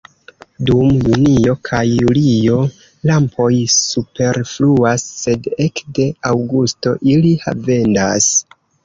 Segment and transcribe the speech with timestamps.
[0.67, 2.55] Dum junio kaj julio
[3.09, 8.31] lampoj superfluas, sed ekde aŭgusto ili havendas.